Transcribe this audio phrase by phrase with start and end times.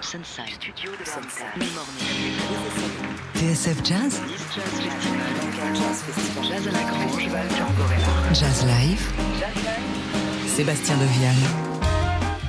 [0.00, 1.46] Sunside, Studio de Sunset.
[3.34, 4.20] TSF Jazz.
[6.42, 7.28] Jazz à la Grange,
[8.32, 9.12] Jazz Live.
[10.46, 11.63] Sébastien Devial.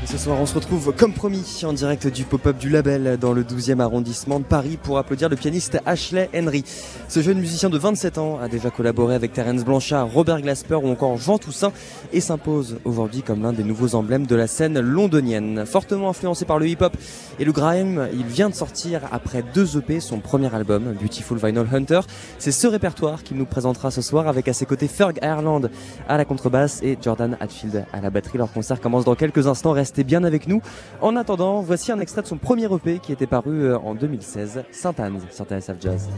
[0.06, 3.44] Ce soir, on se retrouve comme promis en direct du pop-up du label dans le
[3.44, 6.64] 12e arrondissement de Paris pour applaudir le pianiste Ashley Henry.
[7.10, 10.90] Ce jeune musicien de 27 ans a déjà collaboré avec Terence Blanchard, Robert Glasper ou
[10.90, 11.72] encore Jean Toussaint
[12.14, 15.66] et s'impose aujourd'hui comme l'un des nouveaux emblèmes de la scène londonienne.
[15.66, 16.96] Fortement influencé par le hip-hop
[17.40, 21.66] et le grime, il vient de sortir après deux EP son premier album, Beautiful Vinyl
[21.74, 22.02] Hunter.
[22.38, 25.62] C'est ce répertoire qu'il nous présentera ce soir avec à ses côtés Ferg Ireland
[26.08, 28.38] à la contrebasse et Jordan Hatfield à la batterie.
[28.38, 29.74] Leur concert commence dans quelques instants.
[30.04, 30.62] Bien avec nous.
[31.02, 34.64] En attendant, voici un extrait de son premier EP qui était paru euh, en 2016,
[34.72, 36.10] Sainte-Anne sur TSF Jazz.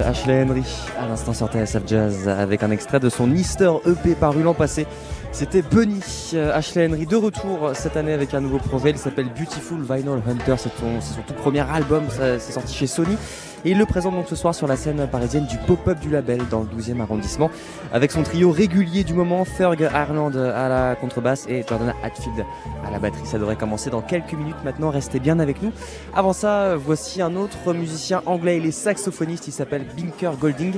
[0.00, 0.64] Ashley Henry,
[0.98, 4.86] à l'instant sur TSF Jazz, avec un extrait de son Easter EP paru l'an passé.
[5.32, 6.00] C'était Bunny,
[6.34, 10.22] euh, Ashley Henry de retour cette année avec un nouveau projet, il s'appelle Beautiful Vinyl
[10.26, 13.16] Hunter, c'est son, tout premier album, c'est sorti chez Sony.
[13.64, 16.40] Et il le présente donc ce soir sur la scène parisienne du pop-up du label
[16.50, 17.48] dans le 12e arrondissement
[17.92, 22.44] avec son trio régulier du moment, Ferg Ireland à la contrebasse et Jordan Hatfield
[22.84, 23.24] à la batterie.
[23.24, 25.70] Ça devrait commencer dans quelques minutes maintenant, restez bien avec nous.
[26.12, 30.74] Avant ça, voici un autre musicien anglais, il est saxophoniste, il s'appelle Binker Golding.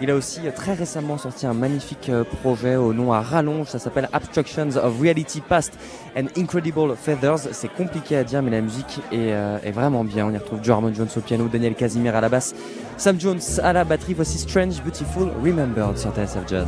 [0.00, 3.80] Il a aussi très récemment sorti un magnifique euh, projet au nom à rallonge, ça
[3.80, 5.76] s'appelle Abstractions of Reality Past
[6.18, 7.48] and Incredible Feathers.
[7.52, 10.26] C'est compliqué à dire, mais la musique est, euh, vraiment bien.
[10.26, 12.54] On y retrouve Joe Harmon Jones au piano, Daniel Casimir à la basse,
[12.96, 14.14] Sam Jones à la batterie.
[14.14, 16.66] Voici Strange, Beautiful, Remembered sur TSF Jazz.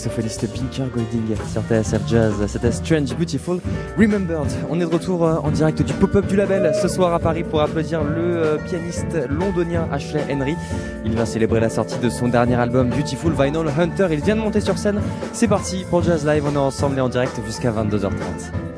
[0.00, 2.32] Saxophoniste Pinker Golding sur TSF Jazz.
[2.46, 3.60] C'était Strange Beautiful
[3.98, 4.50] Remembered.
[4.70, 7.44] On est de retour euh, en direct du pop-up du label ce soir à Paris
[7.44, 10.56] pour applaudir le euh, pianiste londonien Ashley Henry.
[11.04, 14.08] Il va célébrer la sortie de son dernier album Beautiful Vinyl Hunter.
[14.10, 15.02] Il vient de monter sur scène.
[15.34, 16.44] C'est parti pour Jazz Live.
[16.50, 18.69] On est ensemble et en direct jusqu'à 22h30.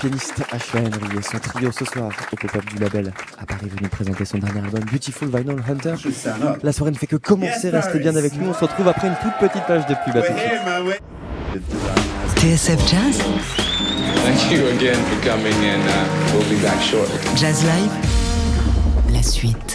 [0.00, 3.86] Pianiste Ashley Henry et son trio ce soir au pop-up du label à Paris venu
[3.88, 5.94] présenter son dernier album Beautiful Vinyl Hunter.
[6.62, 8.48] La soirée ne fait que commencer, restez bien avec nous.
[8.48, 10.22] On se retrouve après une toute petite page de pub.
[12.36, 13.18] TSF Jazz,
[14.24, 17.18] Thank you again for coming, and uh, we'll be back shortly.
[17.36, 17.92] Jazz Live,
[19.12, 19.69] la suite.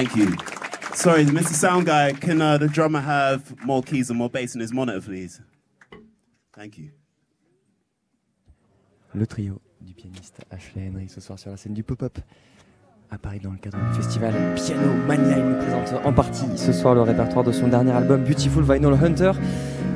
[0.00, 0.34] Thank you.
[0.94, 1.52] Sorry, Mr.
[1.52, 4.98] Sound Guy, can uh, the drummer have more keys and more bass in his monitor,
[5.02, 5.42] please?
[6.54, 6.88] Thank you.
[9.12, 12.18] Le trio du pianiste Ashley Henry ce soir sur la scène du pop-up
[13.10, 15.36] à Paris dans le cadre du festival Piano Mania.
[15.36, 18.94] Il nous présente en partie ce soir le répertoire de son dernier album Beautiful Vinyl
[19.04, 19.32] Hunter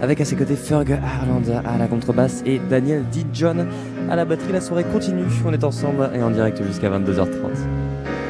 [0.03, 3.25] avec à ses côtés Ferg Harland à la contrebasse et Daniel D.
[3.33, 3.67] John
[4.11, 4.53] à la batterie.
[4.53, 8.24] La soirée continue, on est ensemble et en direct jusqu'à 22h30.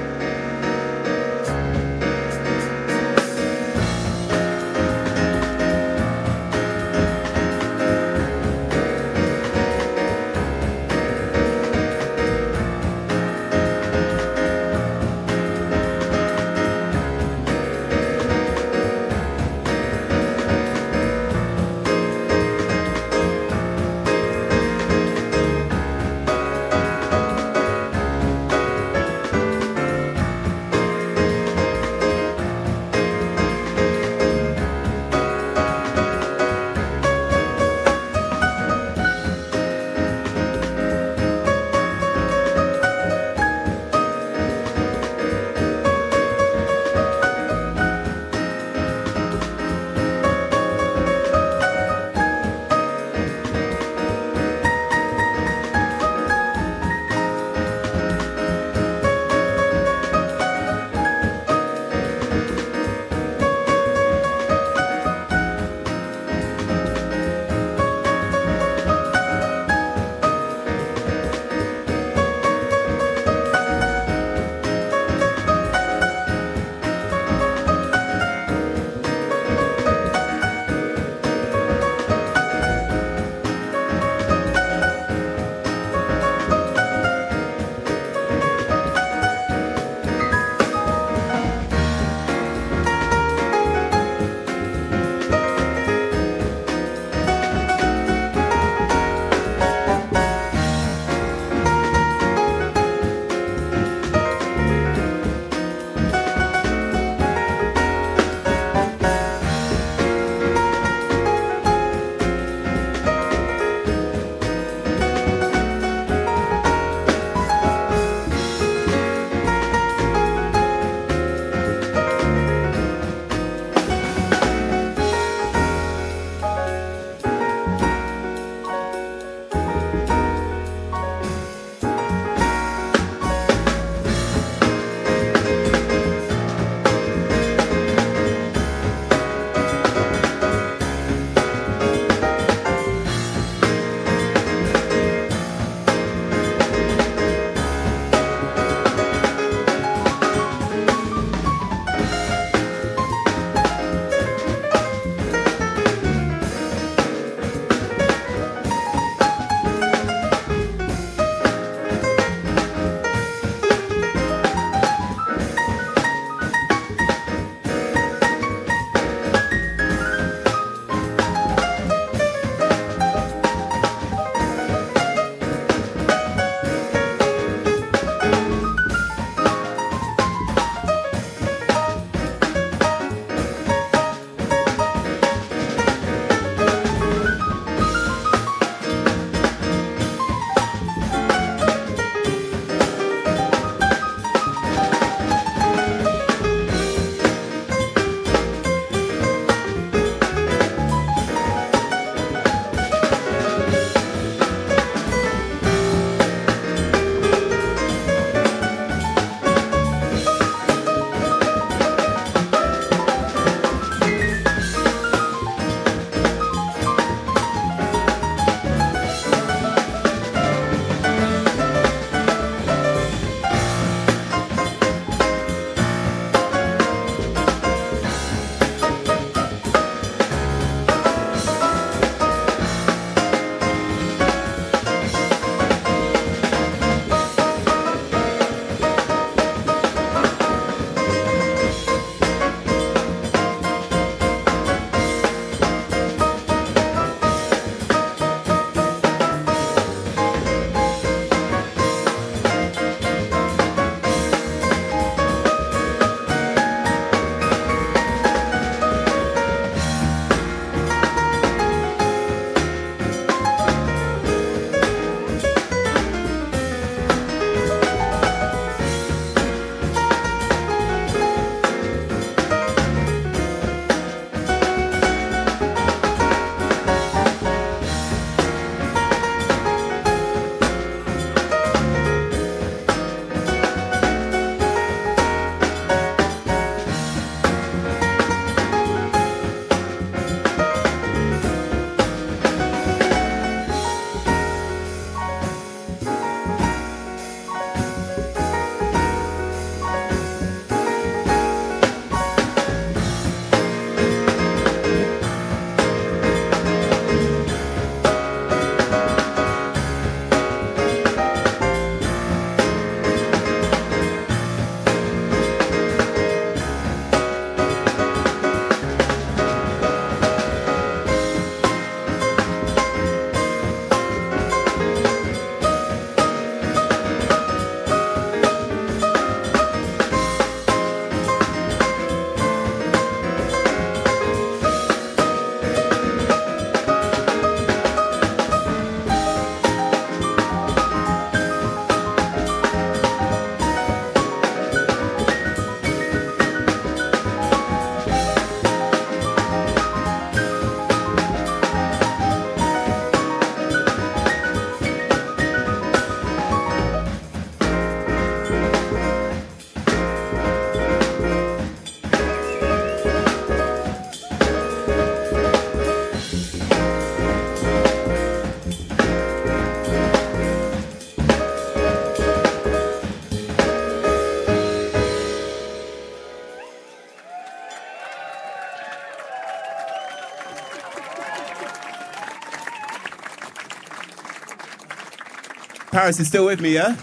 [386.05, 386.95] Paris is still with me, yeah?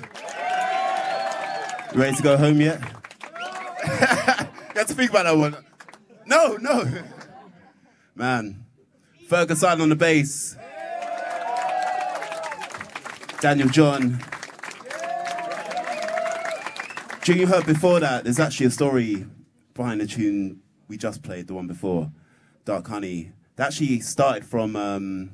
[1.95, 2.79] Ready to go home yet?
[3.83, 5.57] you have to think about that one.
[6.27, 6.85] No, no.
[8.13, 8.63] Man.
[9.27, 10.55] Ferguson on the bass.
[13.39, 14.19] Daniel John.
[17.23, 19.25] Tune you heard before that, there's actually a story
[19.73, 22.11] behind the tune we just played, the one before,
[22.65, 23.31] Dark Honey.
[23.55, 25.31] That actually started from, um,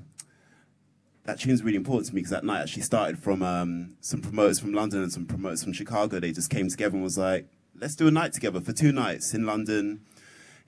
[1.28, 4.60] that tune's really important to me because that night actually started from um, some promoters
[4.60, 6.22] from London and some promoters from Chicago.
[6.22, 7.48] They just came together and was like,
[7.78, 10.06] let's do a night together for two nights in London,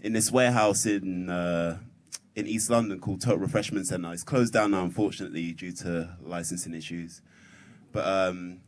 [0.01, 1.79] in this warehouse in uh,
[2.35, 4.11] in East London called Total Refreshment Centre.
[4.11, 7.21] It's closed down now, unfortunately, due to licensing issues.
[7.93, 8.59] But um,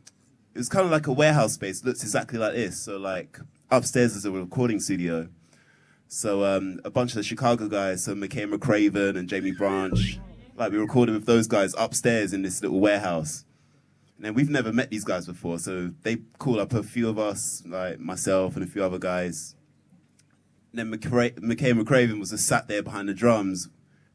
[0.54, 1.82] it was kind of like a warehouse space.
[1.82, 2.80] It looks exactly like this.
[2.80, 3.38] So like
[3.70, 5.28] upstairs is a recording studio.
[6.08, 10.18] So um, a bunch of the Chicago guys, so Makaya McCraven and Jaimie Branch,
[10.56, 13.44] like we recorded with those guys upstairs in this little warehouse.
[14.16, 17.18] And then we've never met these guys before, so they call up a few of
[17.18, 19.56] us, like myself and a few other guys.
[20.72, 23.68] And then Makaya McCraven was just sat there behind the drums,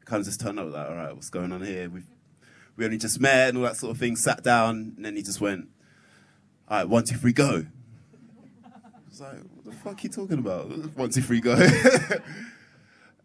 [0.04, 1.90] kind of just turned up like, all right, what's going on here?
[1.90, 2.06] We've,
[2.76, 5.22] we only just met and all that sort of thing, sat down, and then he
[5.22, 5.68] just went,
[6.68, 7.66] all right, one, two, three, go.
[8.64, 8.70] I
[9.08, 10.68] was like, what the fuck are you talking about?
[10.96, 11.54] One, two, three, go.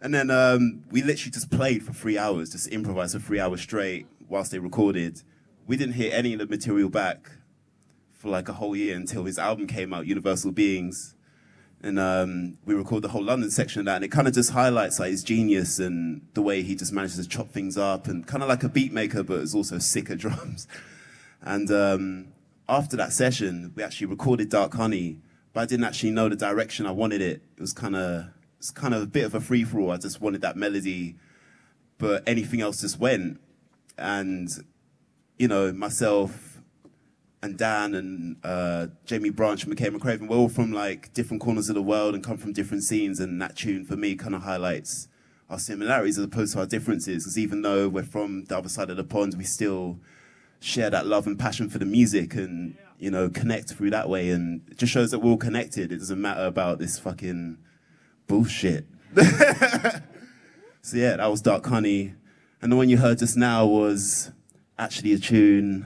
[0.04, 3.62] and then um, we literally just played for three hours, just improvised for three hours
[3.62, 5.22] straight whilst they recorded.
[5.66, 7.32] We didn't hear any of the material back
[8.12, 11.16] for like a whole year until his album came out, Universal Beings.
[11.82, 14.52] And um, we recorded the whole London section of that, and it kind of just
[14.52, 18.28] highlights like his genius and the way he just manages to chop things up, and
[18.28, 20.68] kind of like a beat maker, but is also sick sicker drums.
[21.42, 22.28] And um,
[22.68, 25.22] after that session, we actually recorded Dark Honey,
[25.54, 27.42] but I didn't actually know the direction I wanted it.
[27.58, 28.28] It was kind of
[28.64, 29.92] it's kind of a bit of a free for all.
[29.92, 31.18] I just wanted that melody,
[31.98, 33.42] but anything else just went.
[33.98, 34.48] And
[35.38, 36.62] you know, myself
[37.42, 41.68] and Dan and uh, Jaimie Branch and Makaya McCraven, we're all from like different corners
[41.68, 43.20] of the world and come from different scenes.
[43.20, 45.10] And that tune for me kind of highlights
[45.50, 47.26] our similarities as opposed to our differences.
[47.26, 50.00] Because even though we're from the other side of the pond, we still
[50.62, 54.30] share that love and passion for the music and you know connect through that way.
[54.30, 55.92] And it just shows that we're all connected.
[55.92, 57.58] It doesn't matter about this fucking
[58.28, 58.86] bullshit.
[60.82, 62.14] so yeah, that was Dark Honey,
[62.62, 64.32] and the one you heard just now was
[64.78, 65.86] actually a tune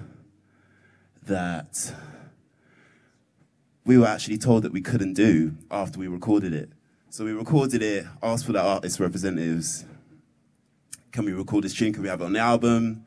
[1.23, 1.93] that
[3.85, 6.69] we were actually told that we couldn't do after we recorded it.
[7.09, 9.85] So we recorded it, asked for the artist representatives,
[11.11, 11.93] can we record this tune?
[11.93, 13.05] Can we have it on the album?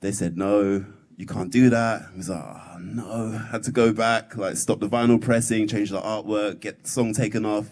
[0.00, 0.84] They said no,
[1.16, 2.02] you can't do that.
[2.12, 3.30] I was like, oh no.
[3.50, 7.12] Had to go back, like stop the vinyl pressing, change the artwork, get the song
[7.12, 7.66] taken off.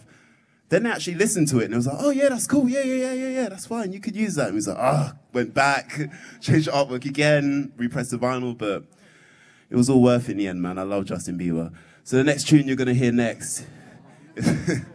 [0.73, 2.67] Then they actually listened to it and it was like, oh yeah, that's cool.
[2.67, 3.93] Yeah, yeah, yeah, yeah, yeah, that's fine.
[3.93, 4.47] You could use that.
[4.47, 6.01] And we was like, oh, went back,
[6.41, 8.85] changed the artwork again, repressed the vinyl, but
[9.69, 10.79] it was all worth it in the end, man.
[10.79, 11.75] I love Justin Bieber.
[12.05, 13.67] So the next tune you're gonna hear next,
[14.37, 14.87] tune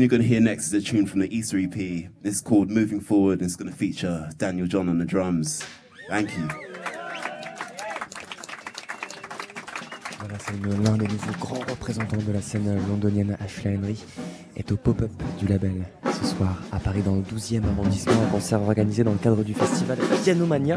[0.00, 2.08] you're gonna hear next is a tune from the Easter EP.
[2.24, 5.66] It's called Moving Forward and it's gonna feature Daniel John on the drums.
[6.08, 6.67] Thank you.
[10.18, 14.04] Voilà, c'est l'un des nouveaux grands représentants de la scène londonienne, Ashley Henry,
[14.56, 15.84] est au pop-up du label
[16.20, 19.54] ce soir à Paris dans le 12e arrondissement, un concert organisé dans le cadre du
[19.54, 20.76] festival Pianomania.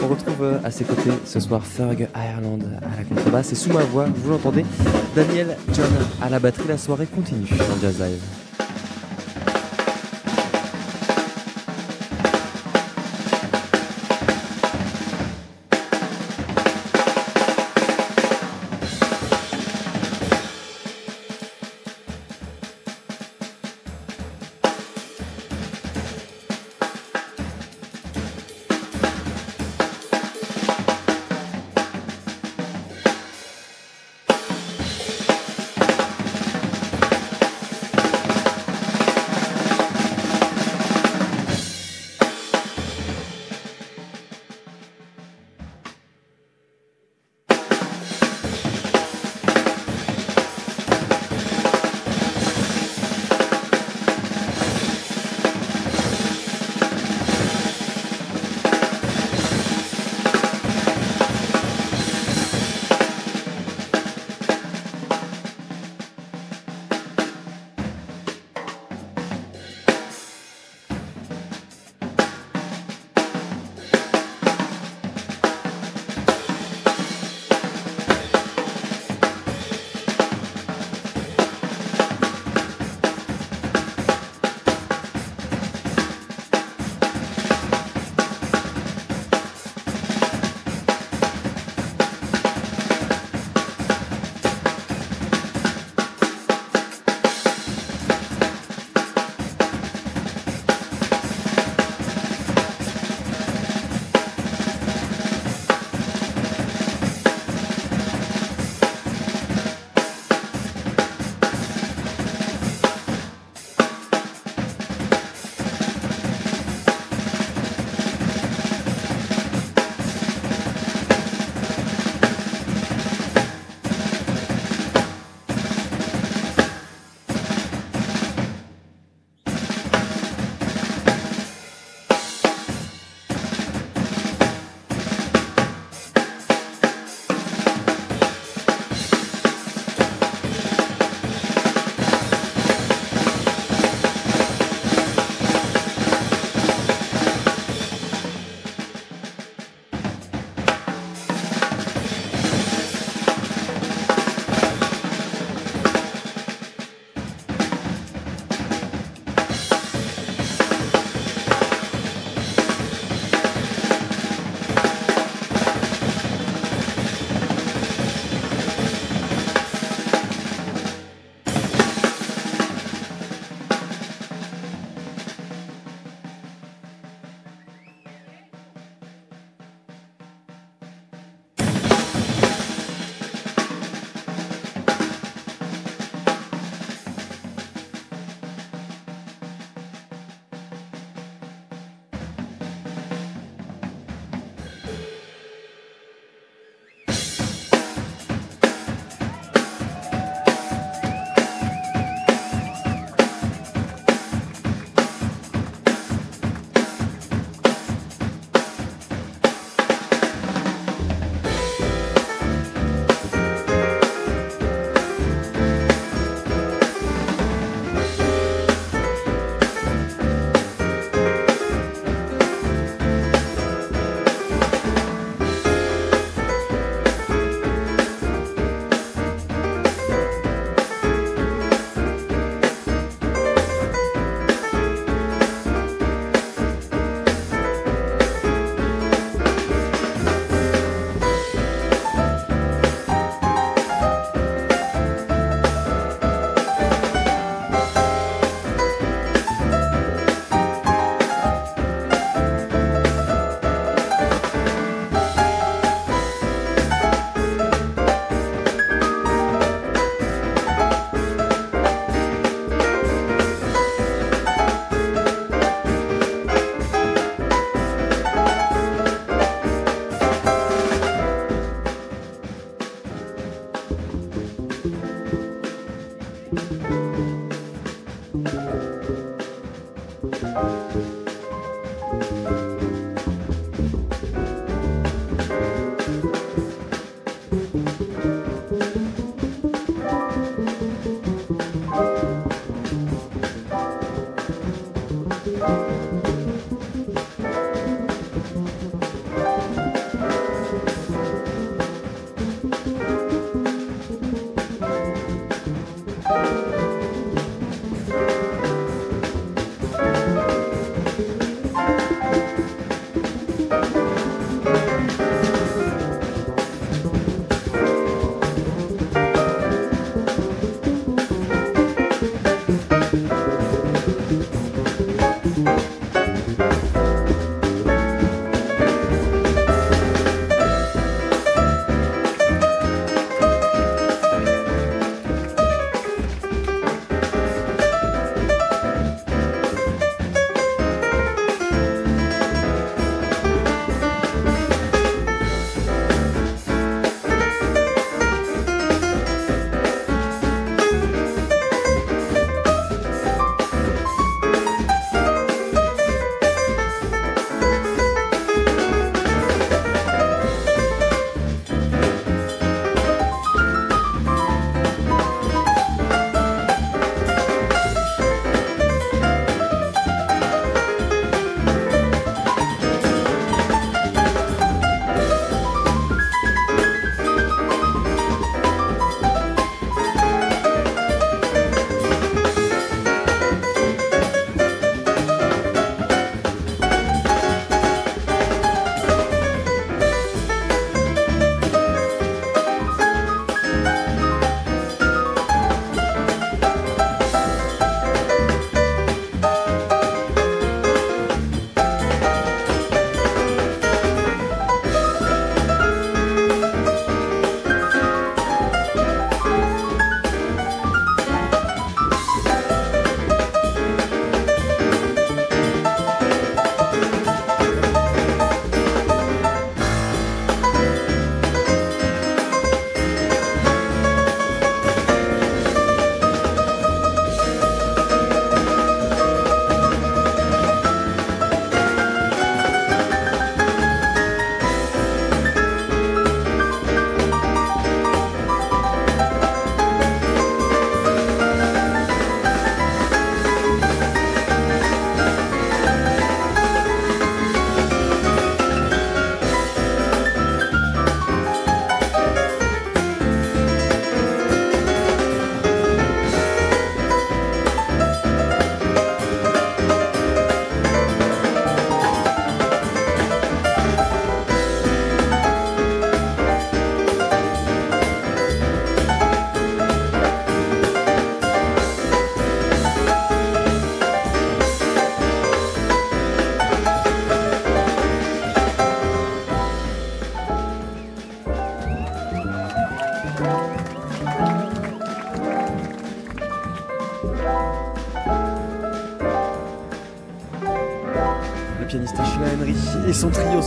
[0.00, 3.72] On retrouve euh, à ses côtés ce soir Ferg Ireland à la contrebasse et sous
[3.72, 4.64] ma voix, vous l'entendez,
[5.16, 5.90] Daniel John
[6.22, 6.68] à la batterie.
[6.68, 8.47] La soirée continue dans Jazz Live.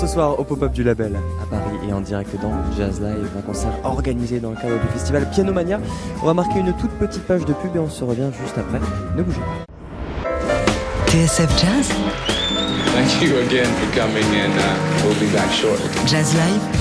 [0.01, 3.41] Ce soir au pop-up du label à Paris et en direct dans Jazz Live, un
[3.41, 5.79] concert organisé dans le cadre du festival Pianomania.
[6.23, 8.79] On va marquer une toute petite page de pub et on se revient juste après.
[9.15, 10.25] Ne bougez pas.
[11.05, 11.91] TSF Jazz,
[12.95, 15.87] Thank you again for coming, and uh, we'll be back shortly.
[16.07, 16.80] Jazz Live,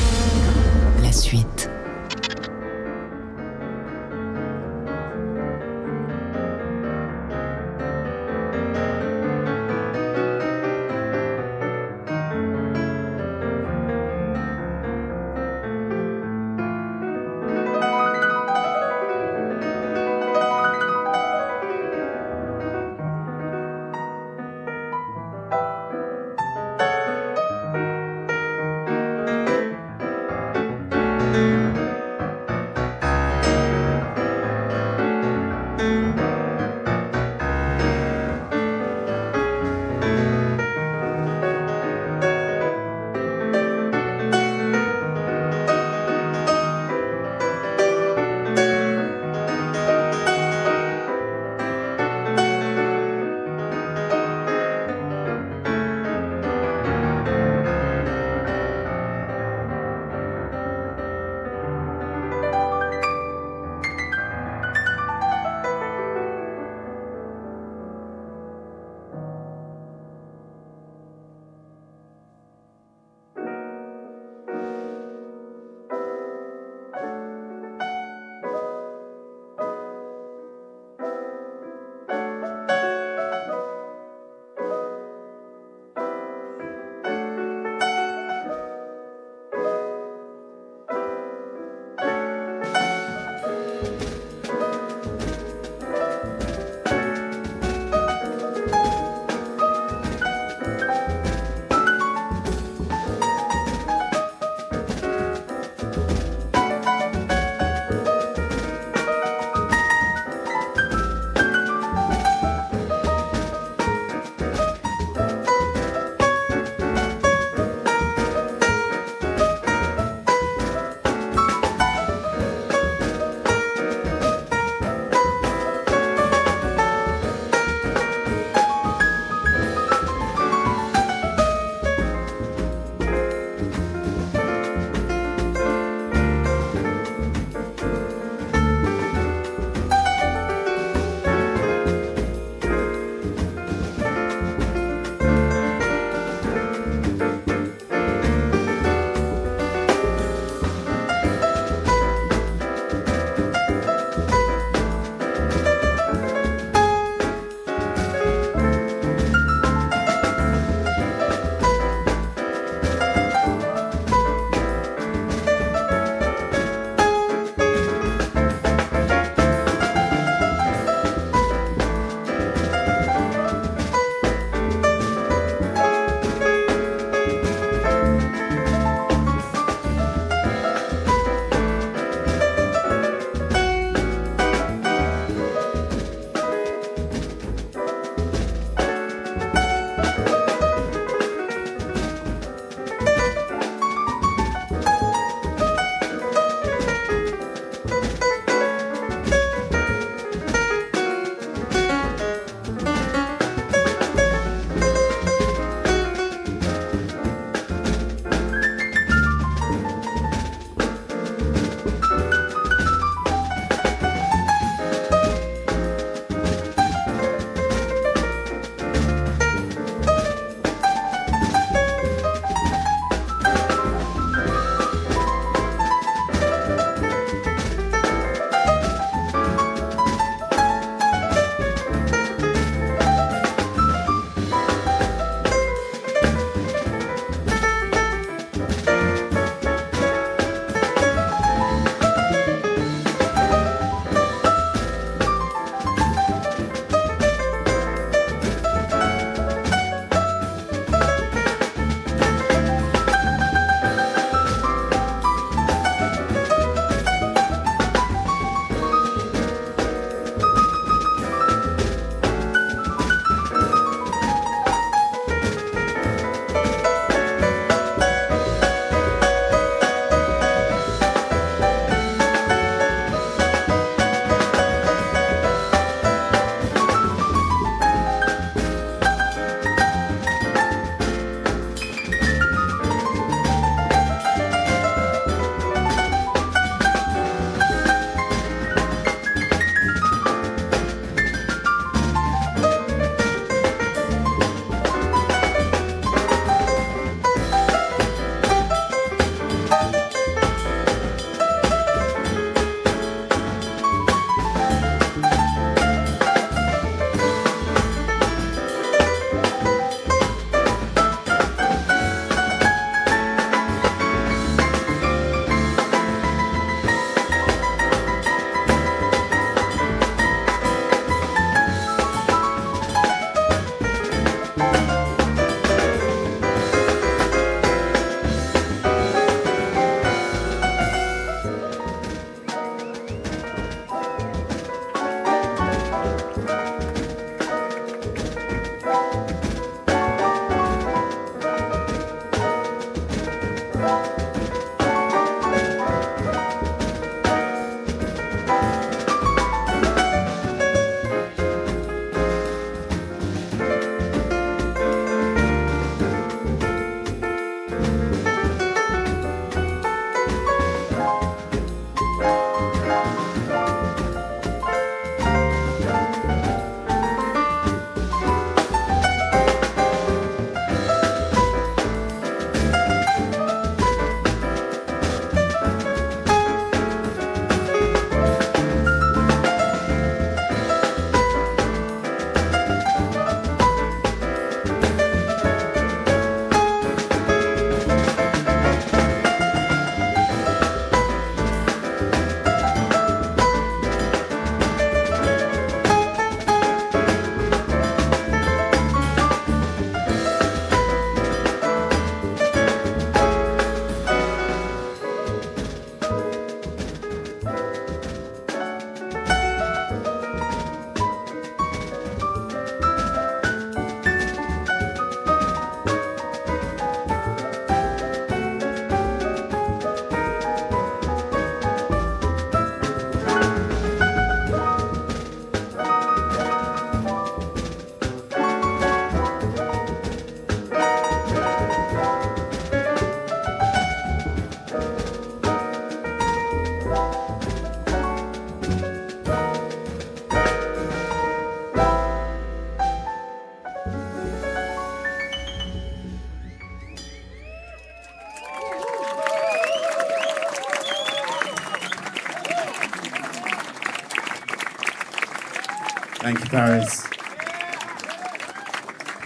[456.33, 457.05] Thank you, Paris.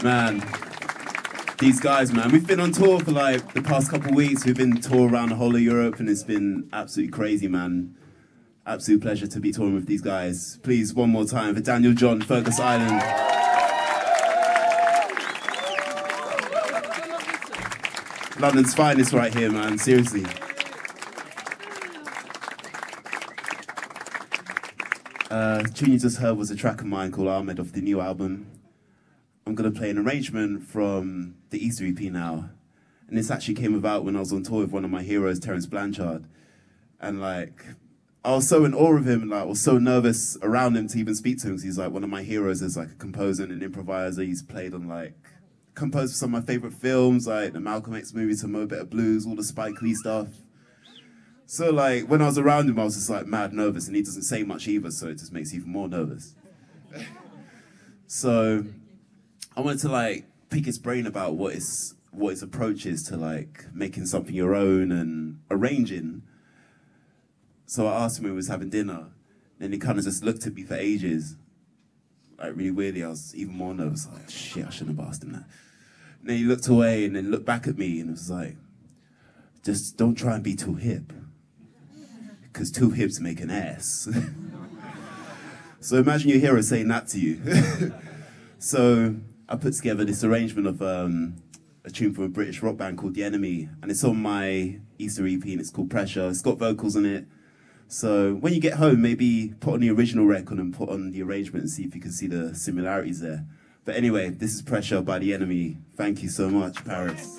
[0.02, 0.42] Man,
[1.59, 4.46] these guys, man, we've been on tour for like the past couple of weeks.
[4.46, 7.94] We've been tour around the whole of Europe, and it's been absolutely crazy, man.
[8.66, 10.59] Absolute pleasure to be touring with these guys.
[10.62, 13.02] Please, one more time for Daniel John, Fergus Ireland.
[18.40, 19.76] London's finest right here, man.
[19.76, 20.24] Seriously.
[25.30, 28.00] Uh, tune you just heard was a track of mine called Ahmed off the new
[28.00, 28.46] album.
[29.44, 32.50] I'm gonna play an arrangement from the Easter EP now,
[33.08, 35.40] and this actually came about when I was on tour with one of my heroes,
[35.40, 36.26] Terence Blanchard,
[37.00, 37.64] and like
[38.24, 40.86] I was so in awe of him, and like I was so nervous around him
[40.88, 42.94] to even speak to him because he's like one of my heroes as like a
[42.94, 44.22] composer and an improviser.
[44.22, 45.14] He's played on like
[45.74, 49.26] composed some of my favorite films, like the Malcolm X movie to Mo Better Blues,
[49.26, 50.28] all the Spike Lee stuff.
[51.47, 54.03] So like when I was around him, I was just like mad nervous, and he
[54.03, 56.34] doesn't say much either, so it just makes even more nervous.
[58.07, 58.64] so
[59.57, 63.16] I wanted to like pick his brain about what his what his approach is to
[63.16, 66.22] like making something your own and arranging.
[67.66, 69.09] So I asked him when we was having dinner,
[69.61, 71.36] and he kind of just looked at me for ages,
[72.38, 73.05] like really weirdly.
[73.05, 74.09] I was even more nervous.
[74.11, 75.45] Like shit, I shouldn't have asked him that.
[76.20, 78.57] And then he looked away and then looked back at me and was like,
[79.62, 81.12] just don't try and be too hip.
[82.55, 84.09] Because two hips make an ass.
[85.80, 87.40] so imagine your hero saying that to you.
[88.61, 89.16] so
[89.48, 91.34] I put together this arrangement of um,
[91.84, 95.26] a tune from a British rock band called The Enemy, and it's on my Easter
[95.26, 96.28] EP and it's called Pressure.
[96.28, 97.26] It's got vocals in it.
[97.88, 101.22] So when you get home, maybe put on the original record and put on the
[101.22, 103.46] arrangement and see if you can see the similarities there.
[103.84, 105.78] But anyway, this is Pressure by The Enemy.
[105.96, 107.36] Thank you so much, Paris.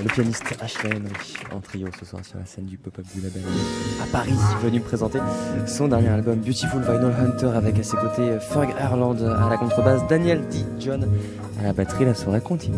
[0.00, 3.42] Le pianiste Ashley Henry en trio ce soir sur la scène du pop-up du label
[4.00, 4.30] à Paris,
[4.62, 5.18] venu présenter
[5.66, 10.06] son dernier album Beautiful Vinyl Hunter avec à ses côtés Ferg Ireland à la contrebasse,
[10.08, 10.58] Daniel D.
[10.78, 11.08] John
[11.58, 12.04] à la batterie.
[12.04, 12.76] La soirée continue.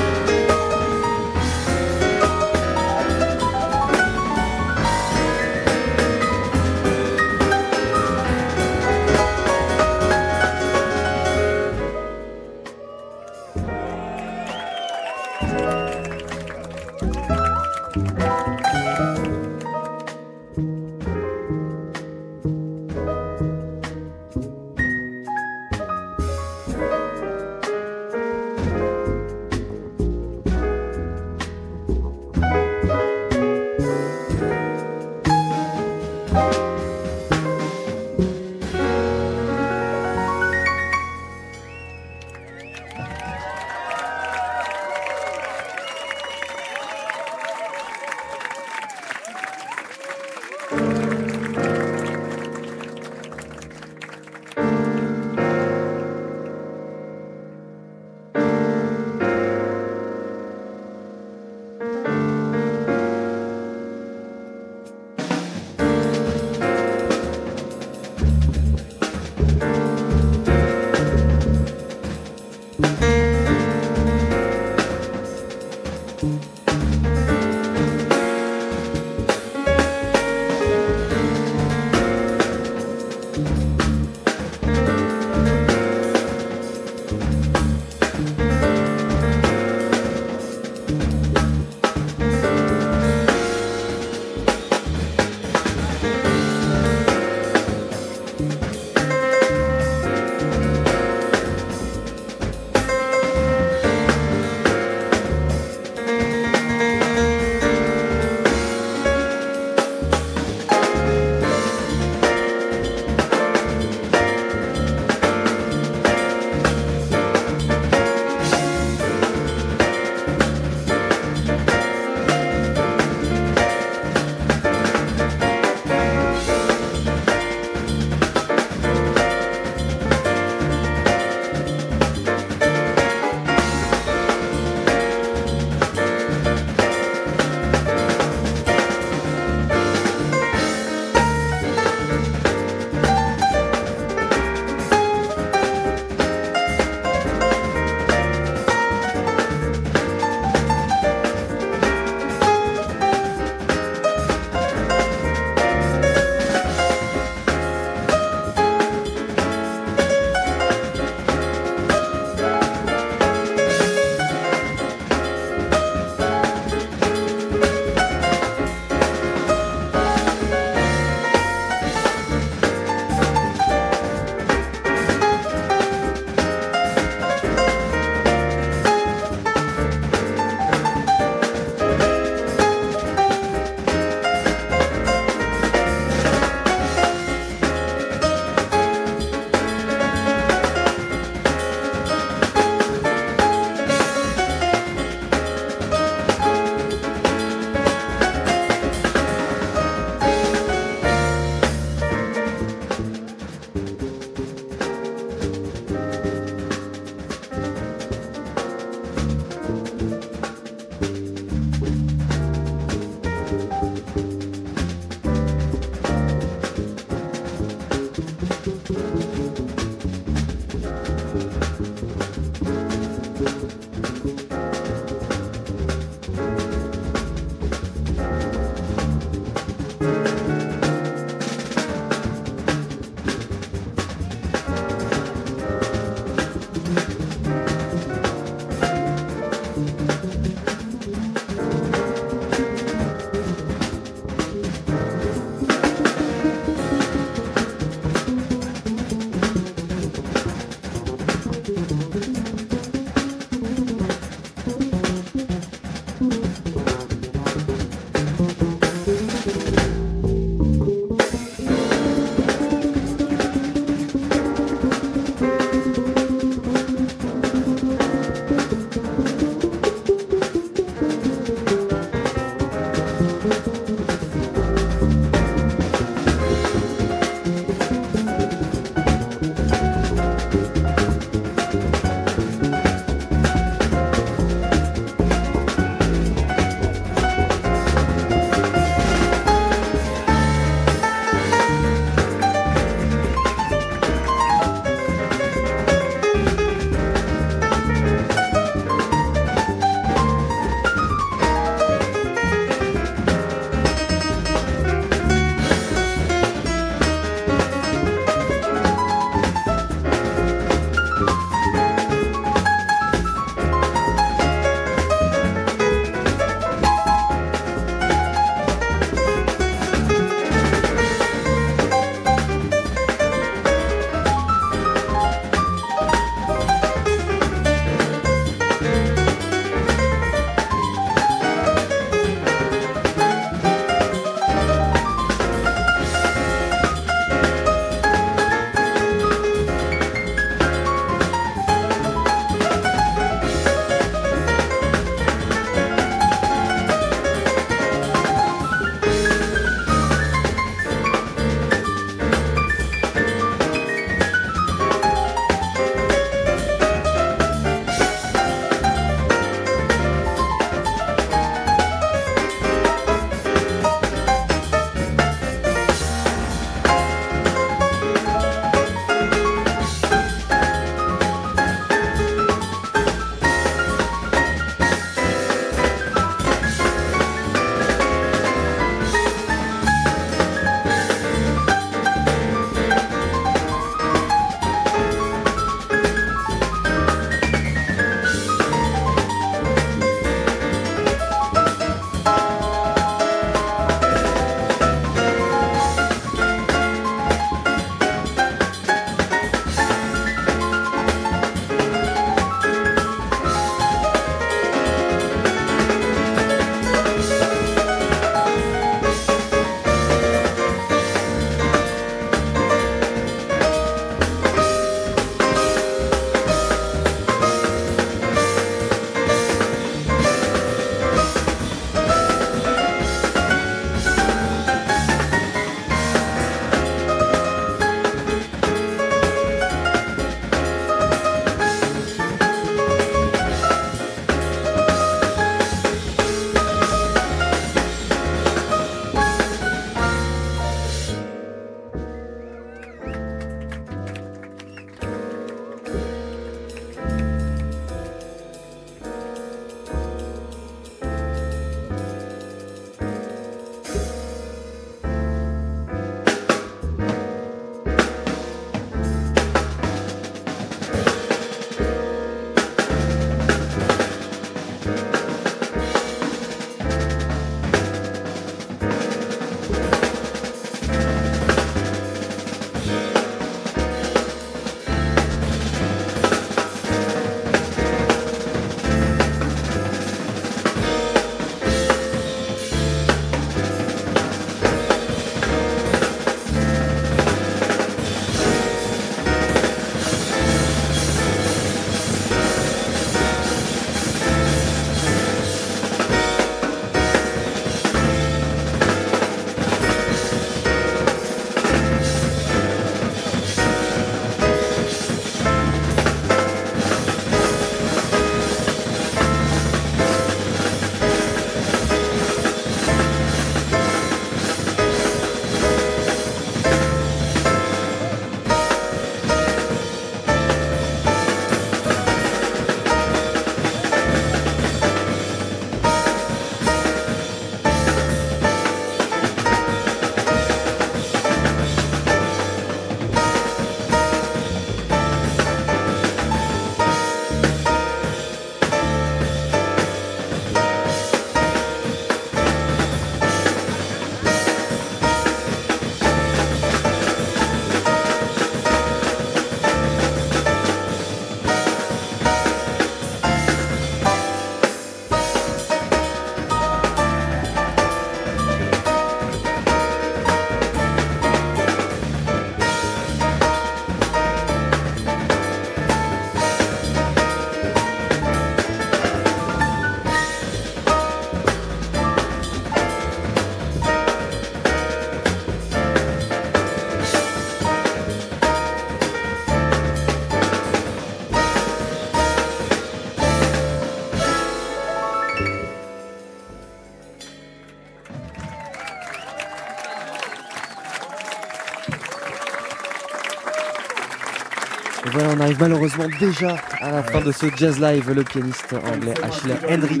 [595.56, 598.10] Arrive malheureusement déjà à la fin de ce jazz live.
[598.10, 600.00] Le pianiste anglais Ashley Henry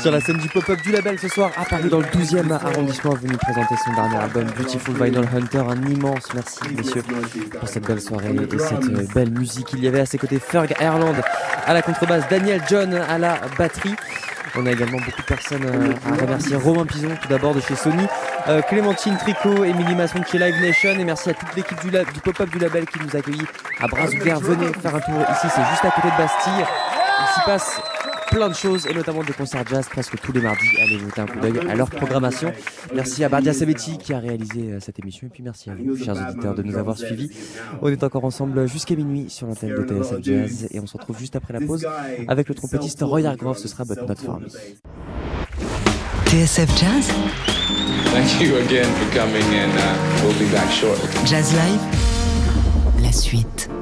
[0.00, 3.14] sur la scène du pop-up du label ce soir à Paris dans le 12e arrondissement
[3.14, 5.62] venu présenter son dernier album Beautiful Vinyl Hunter.
[5.68, 7.02] Un immense merci messieurs
[7.58, 9.72] pour cette belle soirée et cette belle musique.
[9.72, 11.14] Il y avait à ses côtés Ferg Ireland
[11.66, 13.94] à la contrebasse, Daniel John à la batterie.
[14.56, 16.56] On a également beaucoup de personnes euh, à remercier.
[16.56, 18.04] Romain Pison, tout d'abord de chez Sony,
[18.48, 22.20] euh, Clémentine Tricot, Émilie Masson de chez Live Nation, et merci à toute l'équipe du,
[22.20, 23.46] pop-up du label qui nous accueillit
[23.80, 24.40] à bras ouverts.
[24.40, 26.64] Venez faire un tour ici, c'est juste à côté de Bastille.
[27.20, 27.80] Il s'y passe
[28.30, 30.68] plein de choses, et notamment des concerts jazz presque tous les mardis.
[30.80, 32.52] Allez jeter un coup d'œil à leur programmation.
[32.94, 35.96] Merci à Bardia Sabetti qui a réalisé euh, cette émission, et puis merci à vous,
[35.96, 37.30] chers auditeurs, de nous avoir suivis.
[37.82, 41.18] On est encore ensemble jusqu'à minuit sur l'antenne de TSF Jazz, et on se retrouve
[41.18, 41.86] juste après la pause
[42.28, 43.58] avec le trompettiste Roy Hargrove.
[43.58, 44.46] Ce sera But Not For Me.
[46.26, 47.10] TSF Jazz,
[48.12, 51.08] Thank you again for coming, and uh, we'll be back shortly.
[51.26, 51.80] Jazz Live,
[53.10, 53.79] suite.